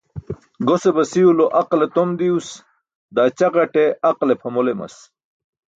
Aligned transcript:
Gose 0.69 0.89
basiw 0.97 1.29
lo 1.37 1.45
aqale 1.61 1.87
tom 1.95 2.09
diws, 2.19 2.47
daa 3.15 3.29
ćaġate 3.37 3.83
aqale 4.09 4.35
pʰamol 4.41 4.67
emas. 4.73 4.95